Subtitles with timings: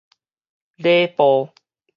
[0.81, 1.53] 禮部